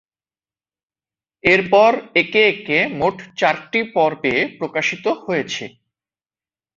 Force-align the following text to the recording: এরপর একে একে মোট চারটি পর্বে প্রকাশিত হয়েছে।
এরপর 1.43 1.91
একে 2.21 2.41
একে 2.51 2.79
মোট 2.99 3.15
চারটি 3.39 3.79
পর্বে 3.95 4.35
প্রকাশিত 4.59 5.05
হয়েছে। 5.25 5.65